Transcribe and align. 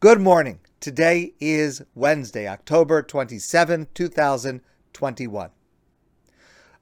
Good 0.00 0.18
morning. 0.18 0.60
Today 0.80 1.34
is 1.40 1.82
Wednesday, 1.94 2.48
October 2.48 3.02
27, 3.02 3.88
2021. 3.92 5.50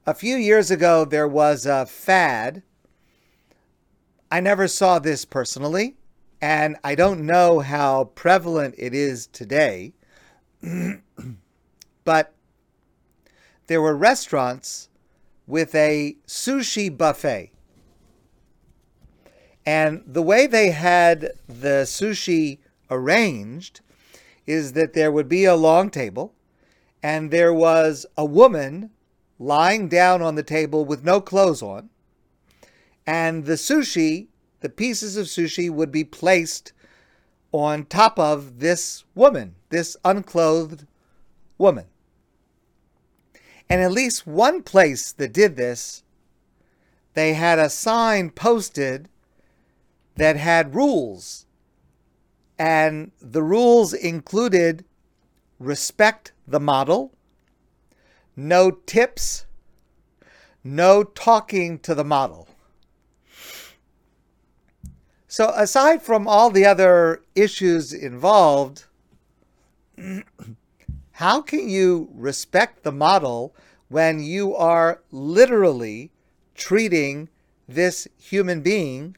A 0.05 0.13
few 0.13 0.37
years 0.37 0.71
ago, 0.71 1.03
there 1.03 1.27
was 1.27 1.65
a 1.65 1.85
fad. 1.85 2.63
I 4.31 4.39
never 4.39 4.69
saw 4.69 4.99
this 4.99 5.25
personally, 5.25 5.97
and 6.39 6.77
I 6.81 6.95
don't 6.95 7.25
know 7.25 7.59
how 7.59 8.05
prevalent 8.15 8.75
it 8.77 8.93
is 8.93 9.27
today, 9.27 9.91
but 12.05 12.33
there 13.67 13.81
were 13.81 13.97
restaurants 13.97 14.87
with 15.45 15.75
a 15.75 16.15
sushi 16.25 16.97
buffet. 16.97 17.51
And 19.65 20.03
the 20.07 20.23
way 20.23 20.47
they 20.47 20.71
had 20.71 21.33
the 21.49 21.83
sushi 21.83 22.59
arranged 22.89 23.81
is 24.45 24.73
that 24.73 24.93
there 24.93 25.11
would 25.11 25.29
be 25.29 25.45
a 25.45 25.55
long 25.55 25.89
table 25.89 26.33
and 27.01 27.31
there 27.31 27.53
was 27.53 28.05
a 28.17 28.25
woman 28.25 28.89
lying 29.37 29.87
down 29.87 30.21
on 30.21 30.35
the 30.35 30.43
table 30.43 30.83
with 30.83 31.03
no 31.03 31.21
clothes 31.21 31.61
on. 31.61 31.89
And 33.07 33.45
the 33.45 33.53
sushi, 33.53 34.27
the 34.59 34.69
pieces 34.69 35.17
of 35.17 35.27
sushi, 35.27 35.69
would 35.69 35.91
be 35.91 36.03
placed 36.03 36.73
on 37.51 37.85
top 37.85 38.19
of 38.19 38.59
this 38.59 39.05
woman, 39.15 39.55
this 39.69 39.95
unclothed 40.03 40.85
woman. 41.57 41.85
And 43.69 43.81
at 43.81 43.91
least 43.91 44.27
one 44.27 44.63
place 44.63 45.11
that 45.13 45.33
did 45.33 45.55
this, 45.55 46.03
they 47.13 47.33
had 47.33 47.59
a 47.59 47.69
sign 47.69 48.29
posted 48.31 49.09
that 50.15 50.35
had 50.35 50.75
rules. 50.75 51.45
And 52.59 53.11
the 53.21 53.41
rules 53.41 53.93
included 53.93 54.83
respect 55.59 56.33
the 56.45 56.59
model, 56.59 57.13
no 58.35 58.69
tips, 58.71 59.45
no 60.61 61.03
talking 61.03 61.79
to 61.79 61.95
the 61.95 62.03
model. 62.03 62.49
So, 65.27 65.53
aside 65.55 66.01
from 66.01 66.27
all 66.27 66.49
the 66.49 66.65
other 66.65 67.21
issues 67.35 67.93
involved, 67.93 68.85
how 71.11 71.41
can 71.41 71.69
you 71.69 72.09
respect 72.13 72.83
the 72.83 72.91
model 72.91 73.55
when 73.87 74.21
you 74.21 74.55
are 74.55 75.01
literally 75.11 76.11
treating 76.55 77.29
this 77.67 78.07
human 78.17 78.61
being 78.61 79.15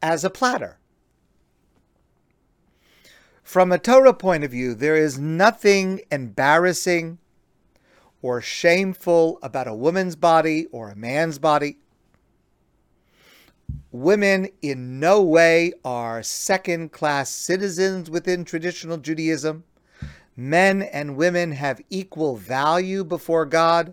as 0.00 0.24
a 0.24 0.30
platter? 0.30 0.78
From 3.42 3.72
a 3.72 3.78
Torah 3.78 4.14
point 4.14 4.44
of 4.44 4.52
view, 4.52 4.74
there 4.74 4.96
is 4.96 5.18
nothing 5.18 6.00
embarrassing 6.10 7.18
or 8.22 8.40
shameful 8.40 9.38
about 9.42 9.66
a 9.66 9.74
woman's 9.74 10.16
body 10.16 10.66
or 10.66 10.90
a 10.90 10.96
man's 10.96 11.38
body. 11.38 11.78
Women 13.90 14.48
in 14.62 15.00
no 15.00 15.22
way 15.22 15.72
are 15.84 16.22
second 16.22 16.92
class 16.92 17.30
citizens 17.30 18.08
within 18.08 18.44
traditional 18.44 18.96
Judaism. 18.96 19.64
Men 20.34 20.80
and 20.80 21.16
women 21.16 21.52
have 21.52 21.82
equal 21.90 22.36
value 22.36 23.04
before 23.04 23.44
God 23.44 23.92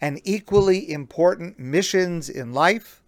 and 0.00 0.20
equally 0.24 0.90
important 0.90 1.58
missions 1.58 2.28
in 2.28 2.52
life. 2.52 3.02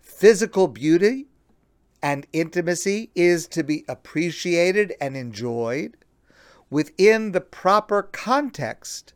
Physical 0.00 0.68
beauty 0.68 1.26
and 2.06 2.24
intimacy 2.32 3.10
is 3.16 3.48
to 3.48 3.64
be 3.64 3.84
appreciated 3.88 4.94
and 5.00 5.16
enjoyed 5.16 5.96
within 6.70 7.32
the 7.32 7.40
proper 7.40 8.00
context 8.00 9.12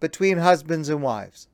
between 0.00 0.38
husbands 0.38 0.88
and 0.88 1.00
wives. 1.00 1.46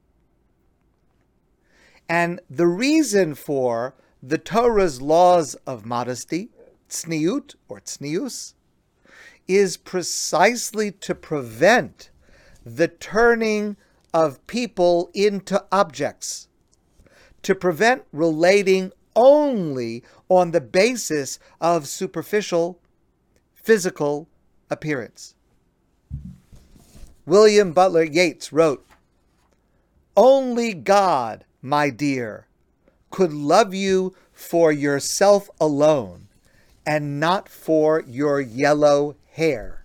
And 2.09 2.41
the 2.49 2.67
reason 2.67 3.35
for 3.35 3.95
the 4.23 4.39
Torah's 4.39 5.03
laws 5.03 5.55
of 5.67 5.85
modesty, 5.85 6.49
tzniut 6.89 7.57
or 7.69 7.83
tznius, 7.83 8.55
is 9.47 9.77
precisely 9.77 10.91
to 10.91 11.15
prevent 11.15 12.09
the 12.65 12.89
turning 12.89 13.77
of 14.15 14.47
people 14.47 15.11
into 15.13 15.63
objects, 15.71 16.49
to 17.43 17.55
prevent 17.55 18.05
relating 18.13 18.93
only 19.17 20.03
on 20.29 20.51
the 20.51 20.61
basis 20.61 21.39
of 21.61 21.89
superficial 21.89 22.81
physical 23.55 24.29
appearance. 24.71 25.35
William 27.27 27.73
Butler 27.73 28.05
Yeats 28.05 28.53
wrote, 28.53 28.87
Only 30.17 30.75
God, 30.75 31.45
my 31.63 31.89
dear, 31.91 32.47
could 33.11 33.33
love 33.33 33.73
you 33.73 34.15
for 34.33 34.71
yourself 34.73 35.49
alone 35.61 36.29
and 36.87 37.19
not 37.19 37.49
for 37.49 38.03
your 38.07 38.41
yellow 38.41 39.17
hair. 39.33 39.85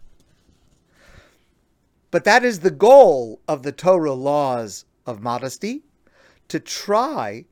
But 2.12 2.23
that 2.23 2.44
is 2.44 2.59
the 2.59 2.72
goal 2.72 3.39
of 3.47 3.63
the 3.63 3.72
Torah 3.72 4.13
laws 4.13 4.85
of 5.06 5.22
modesty 5.22 5.84
to 6.47 6.59
try 6.59 7.45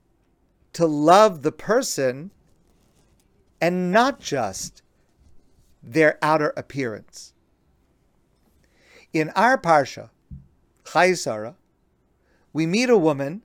to 0.78 0.86
love 0.86 1.42
the 1.42 1.52
person 1.52 2.30
and 3.60 3.92
not 3.92 4.20
just 4.20 4.84
their 5.82 6.20
outer 6.22 6.54
appearance. 6.56 7.34
In 9.12 9.32
our 9.32 9.58
Parsha, 9.58 10.12
Chayei 10.84 11.18
Sarah, 11.18 11.56
we 12.54 12.68
meet 12.68 12.92
a 12.92 12.98
woman 12.98 13.42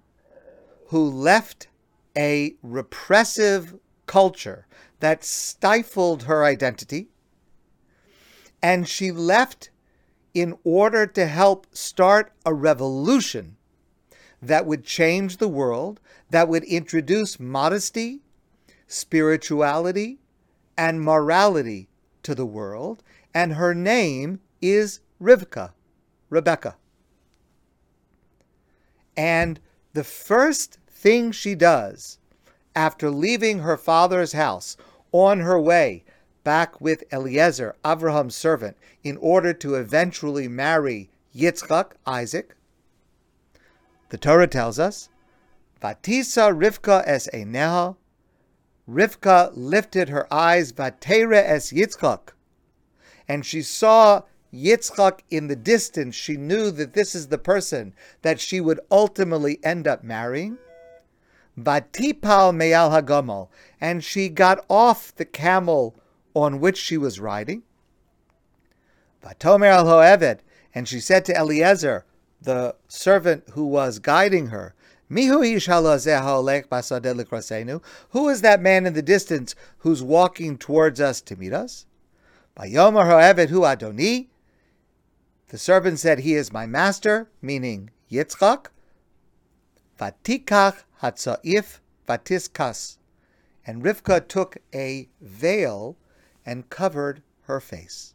who 0.88 1.08
left 1.08 1.68
a 2.14 2.54
repressive 2.62 3.78
culture 4.04 4.66
that 5.00 5.24
stifled 5.24 6.24
her 6.24 6.44
identity, 6.44 7.08
and 8.62 8.86
she 8.86 9.10
left 9.10 9.70
in 10.34 10.54
order 10.64 11.06
to 11.06 11.24
help 11.24 11.66
start 11.72 12.30
a 12.44 12.52
revolution 12.52 13.56
that 14.42 14.66
would 14.66 14.84
change 14.84 15.36
the 15.36 15.48
world, 15.48 16.00
that 16.30 16.48
would 16.48 16.64
introduce 16.64 17.38
modesty, 17.38 18.20
spirituality, 18.88 20.18
and 20.76 21.00
morality 21.00 21.88
to 22.24 22.34
the 22.34 22.46
world. 22.46 23.02
And 23.32 23.54
her 23.54 23.74
name 23.74 24.40
is 24.60 25.00
Rivka, 25.20 25.72
Rebecca. 26.28 26.76
And 29.16 29.60
the 29.92 30.04
first 30.04 30.78
thing 30.88 31.32
she 31.32 31.54
does 31.54 32.18
after 32.74 33.10
leaving 33.10 33.60
her 33.60 33.76
father's 33.76 34.32
house 34.32 34.76
on 35.12 35.40
her 35.40 35.60
way 35.60 36.04
back 36.42 36.80
with 36.80 37.04
Eliezer, 37.12 37.76
Abraham's 37.86 38.34
servant, 38.34 38.76
in 39.04 39.16
order 39.18 39.52
to 39.52 39.74
eventually 39.74 40.48
marry 40.48 41.10
Yitzchak, 41.34 41.92
Isaac, 42.06 42.56
the 44.12 44.18
Torah 44.18 44.46
tells 44.46 44.78
us, 44.78 45.08
Vatisa 45.80 46.54
Rivka 46.54 47.02
es 47.06 47.30
Eineha. 47.32 47.96
Rivka 48.86 49.50
lifted 49.54 50.10
her 50.10 50.30
eyes, 50.30 50.70
Vatere 50.70 51.42
es 51.42 51.72
Yitzchak. 51.72 52.34
And 53.26 53.46
she 53.46 53.62
saw 53.62 54.20
Yitzchak 54.52 55.20
in 55.30 55.46
the 55.46 55.56
distance. 55.56 56.14
She 56.14 56.36
knew 56.36 56.70
that 56.72 56.92
this 56.92 57.14
is 57.14 57.28
the 57.28 57.38
person 57.38 57.94
that 58.20 58.38
she 58.38 58.60
would 58.60 58.80
ultimately 58.90 59.58
end 59.64 59.88
up 59.88 60.04
marrying. 60.04 60.58
Vatipal 61.58 62.54
meyal 62.54 62.90
hagamol. 62.90 63.48
And 63.80 64.04
she 64.04 64.28
got 64.28 64.62
off 64.68 65.14
the 65.14 65.24
camel 65.24 65.96
on 66.34 66.60
which 66.60 66.76
she 66.76 66.98
was 66.98 67.18
riding. 67.18 67.62
Vatomer 69.24 69.68
al 69.68 69.86
ho'eved. 69.86 70.40
And 70.74 70.86
she 70.86 71.00
said 71.00 71.24
to 71.24 71.34
Eliezer, 71.34 72.04
the 72.42 72.74
servant 72.88 73.44
who 73.52 73.66
was 73.66 73.98
guiding 73.98 74.46
her, 74.48 74.74
Who 75.08 75.42
is 75.42 75.66
that 78.40 78.60
man 78.60 78.86
in 78.86 78.94
the 78.94 79.02
distance 79.02 79.54
who's 79.78 80.02
walking 80.02 80.58
towards 80.58 81.00
us 81.00 81.20
to 81.20 81.36
meet 81.36 81.52
us? 81.52 81.86
The 82.56 84.26
servant 85.58 85.98
said, 85.98 86.18
He 86.20 86.34
is 86.34 86.52
my 86.52 86.66
master, 86.66 87.28
meaning 87.42 87.90
Yitzchak. 88.10 88.68
Vatikach 90.00 90.84
hatzaif 91.02 91.80
vatiskas. 92.08 92.96
And 93.66 93.82
Rivka 93.82 94.26
took 94.26 94.56
a 94.74 95.10
veil 95.20 95.98
and 96.44 96.68
covered 96.70 97.22
her 97.42 97.60
face. 97.60 98.14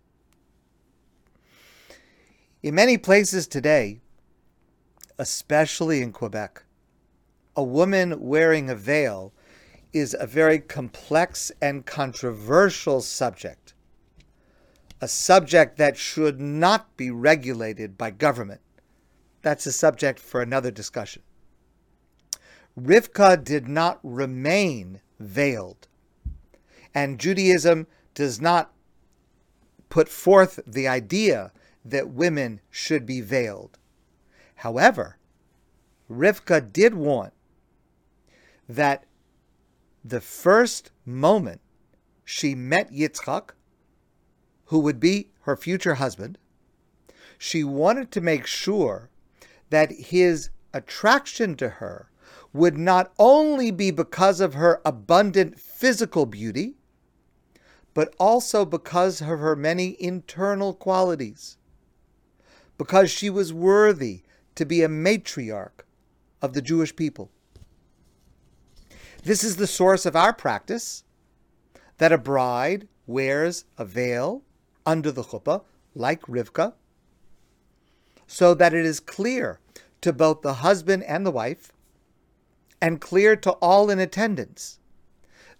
In 2.63 2.73
many 2.75 2.97
places 2.97 3.47
today, 3.47 4.01
especially 5.17 6.01
in 6.01 6.11
Quebec, 6.11 6.63
a 7.55 7.63
woman 7.63 8.21
wearing 8.21 8.69
a 8.69 8.75
veil 8.75 9.33
is 9.93 10.15
a 10.19 10.27
very 10.27 10.59
complex 10.59 11.51
and 11.61 11.85
controversial 11.85 13.01
subject, 13.01 13.73
a 15.01 15.07
subject 15.07 15.77
that 15.77 15.97
should 15.97 16.39
not 16.39 16.95
be 16.97 17.09
regulated 17.09 17.97
by 17.97 18.11
government. 18.11 18.61
That's 19.41 19.65
a 19.65 19.71
subject 19.71 20.19
for 20.19 20.41
another 20.41 20.71
discussion. 20.71 21.23
Rivka 22.79 23.43
did 23.43 23.67
not 23.67 23.99
remain 24.03 25.01
veiled, 25.19 25.87
and 26.93 27.19
Judaism 27.19 27.87
does 28.13 28.39
not 28.39 28.71
put 29.89 30.09
forth 30.09 30.59
the 30.67 30.87
idea 30.87 31.51
that 31.83 32.09
women 32.09 32.59
should 32.69 33.05
be 33.05 33.21
veiled. 33.21 33.79
However, 34.57 35.17
Rivka 36.09 36.73
did 36.73 36.95
want 36.95 37.33
that 38.67 39.05
the 40.03 40.21
first 40.21 40.91
moment 41.05 41.61
she 42.25 42.55
met 42.55 42.91
Yitzchak, 42.91 43.51
who 44.65 44.79
would 44.79 44.99
be 44.99 45.29
her 45.41 45.55
future 45.55 45.95
husband, 45.95 46.39
she 47.37 47.63
wanted 47.63 48.11
to 48.11 48.21
make 48.21 48.47
sure 48.47 49.09
that 49.69 49.91
his 49.91 50.49
attraction 50.73 51.55
to 51.55 51.69
her 51.69 52.09
would 52.51 52.77
not 52.77 53.13
only 53.19 53.69
be 53.69 53.91
because 53.91 54.41
of 54.41 54.55
her 54.55 54.81
abundant 54.83 55.59
physical 55.59 56.25
beauty, 56.25 56.75
but 57.93 58.13
also 58.19 58.65
because 58.65 59.21
of 59.21 59.27
her 59.27 59.55
many 59.55 59.95
internal 59.99 60.73
qualities, 60.73 61.57
because 62.77 63.11
she 63.11 63.29
was 63.29 63.53
worthy 63.53 64.23
to 64.57 64.65
be 64.65 64.81
a 64.81 64.89
matriarch 64.89 65.85
of 66.41 66.53
the 66.53 66.61
Jewish 66.61 66.95
people. 66.95 67.31
This 69.23 69.43
is 69.43 69.55
the 69.55 69.67
source 69.67 70.05
of 70.05 70.15
our 70.15 70.33
practice 70.33 71.03
that 71.99 72.11
a 72.11 72.17
bride 72.17 72.87
wears 73.05 73.65
a 73.77 73.85
veil 73.85 74.43
under 74.85 75.11
the 75.11 75.23
chuppah, 75.23 75.63
like 75.95 76.21
Rivka, 76.23 76.73
so 78.25 78.53
that 78.53 78.73
it 78.73 78.85
is 78.85 78.99
clear 78.99 79.59
to 80.01 80.11
both 80.11 80.41
the 80.41 80.55
husband 80.55 81.03
and 81.03 81.25
the 81.25 81.31
wife, 81.31 81.71
and 82.81 83.01
clear 83.01 83.35
to 83.35 83.51
all 83.53 83.89
in 83.89 83.99
attendance, 83.99 84.79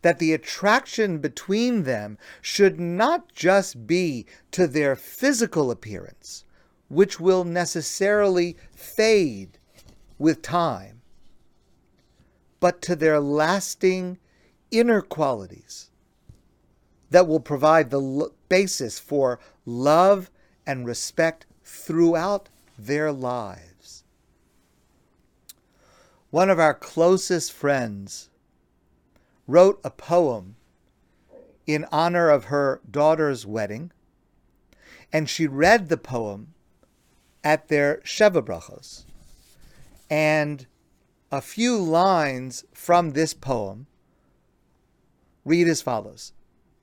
that 0.01 0.19
the 0.19 0.33
attraction 0.33 1.17
between 1.19 1.83
them 1.83 2.17
should 2.41 2.79
not 2.79 3.33
just 3.33 3.85
be 3.87 4.25
to 4.51 4.67
their 4.67 4.95
physical 4.95 5.71
appearance, 5.71 6.45
which 6.89 7.19
will 7.19 7.43
necessarily 7.43 8.55
fade 8.71 9.57
with 10.17 10.41
time, 10.41 11.01
but 12.59 12.81
to 12.81 12.95
their 12.95 13.19
lasting 13.19 14.17
inner 14.71 15.01
qualities 15.01 15.89
that 17.09 17.27
will 17.27 17.39
provide 17.39 17.89
the 17.89 18.31
basis 18.49 18.99
for 18.99 19.39
love 19.65 20.29
and 20.65 20.85
respect 20.85 21.45
throughout 21.63 22.49
their 22.77 23.11
lives. 23.11 24.03
One 26.29 26.49
of 26.49 26.59
our 26.59 26.73
closest 26.73 27.53
friends 27.53 28.29
wrote 29.47 29.79
a 29.83 29.89
poem 29.89 30.55
in 31.65 31.85
honor 31.91 32.29
of 32.29 32.45
her 32.45 32.81
daughter's 32.89 33.45
wedding, 33.45 33.91
and 35.11 35.29
she 35.29 35.47
read 35.47 35.87
the 35.87 35.97
poem 35.97 36.53
at 37.47 37.69
their 37.69 38.01
Sheva 38.03 38.41
Brachos. 38.41 39.05
And 40.09 40.67
a 41.31 41.39
few 41.39 41.77
lines 41.77 42.65
from 42.73 43.11
this 43.11 43.33
poem 43.33 43.87
read 45.45 45.65
as 45.69 45.81
follows. 45.81 46.33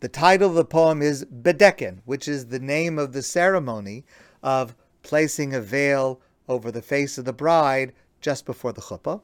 The 0.01 0.09
title 0.09 0.49
of 0.49 0.55
the 0.55 0.65
poem 0.65 1.03
is 1.03 1.27
Bedeken, 1.27 1.99
which 2.07 2.27
is 2.27 2.47
the 2.47 2.59
name 2.59 2.99
of 2.99 3.13
the 3.13 3.23
ceremony 3.23 4.07
of 4.43 4.75
placing 5.03 5.53
a 5.53 5.61
veil 5.61 6.23
over 6.49 6.73
the 6.73 6.81
face 6.81 7.19
of 7.19 7.27
the 7.27 7.35
bride 7.35 7.93
just 8.23 8.47
before 8.47 8.73
the 8.73 8.81
chuppah. 8.81 9.21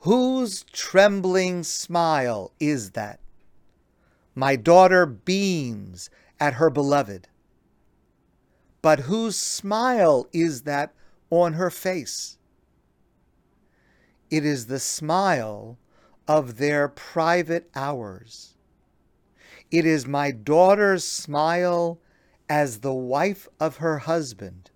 Whose 0.00 0.64
trembling 0.72 1.64
smile 1.64 2.50
is 2.58 2.92
that? 2.92 3.20
My 4.34 4.56
daughter 4.56 5.04
beams 5.04 6.08
at 6.40 6.54
her 6.54 6.70
beloved. 6.70 7.28
But 8.86 9.00
whose 9.00 9.36
smile 9.36 10.28
is 10.32 10.62
that 10.62 10.94
on 11.28 11.54
her 11.54 11.70
face? 11.70 12.38
It 14.30 14.44
is 14.44 14.66
the 14.66 14.78
smile 14.78 15.76
of 16.28 16.58
their 16.58 16.86
private 16.86 17.68
hours. 17.74 18.54
It 19.72 19.86
is 19.86 20.06
my 20.06 20.30
daughter's 20.30 21.02
smile 21.02 21.98
as 22.48 22.78
the 22.78 22.94
wife 22.94 23.48
of 23.58 23.78
her 23.78 23.98
husband, 23.98 24.70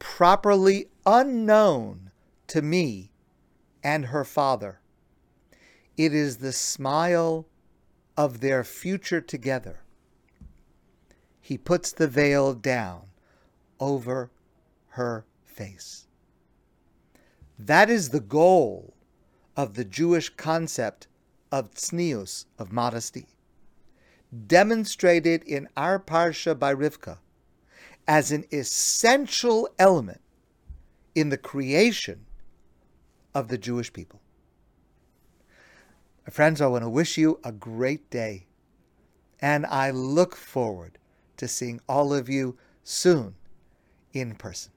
properly 0.00 0.88
unknown 1.06 2.10
to 2.48 2.62
me 2.62 3.12
and 3.80 4.06
her 4.06 4.24
father. 4.24 4.80
It 5.96 6.12
is 6.12 6.38
the 6.38 6.52
smile 6.52 7.46
of 8.16 8.40
their 8.40 8.64
future 8.64 9.20
together. 9.20 9.84
He 11.40 11.56
puts 11.56 11.92
the 11.92 12.08
veil 12.08 12.54
down 12.54 13.11
over 13.82 14.30
her 14.90 15.26
face. 15.42 16.06
That 17.58 17.90
is 17.90 18.10
the 18.10 18.20
goal 18.20 18.94
of 19.56 19.74
the 19.74 19.84
Jewish 19.84 20.30
concept 20.30 21.08
of 21.50 21.74
tznius, 21.74 22.46
of 22.60 22.70
modesty, 22.70 23.26
demonstrated 24.46 25.42
in 25.42 25.68
our 25.76 25.98
parsha 25.98 26.56
by 26.56 26.72
Rivka 26.72 27.18
as 28.06 28.30
an 28.30 28.44
essential 28.52 29.68
element 29.80 30.20
in 31.16 31.30
the 31.30 31.36
creation 31.36 32.24
of 33.34 33.48
the 33.48 33.58
Jewish 33.58 33.92
people. 33.92 34.20
Friends, 36.30 36.60
I 36.60 36.68
want 36.68 36.84
to 36.84 36.88
wish 36.88 37.18
you 37.18 37.40
a 37.42 37.50
great 37.50 38.08
day, 38.10 38.46
and 39.40 39.66
I 39.66 39.90
look 39.90 40.36
forward 40.36 40.98
to 41.38 41.48
seeing 41.48 41.80
all 41.88 42.14
of 42.14 42.28
you 42.28 42.56
soon 42.84 43.34
in 44.12 44.34
person. 44.34 44.72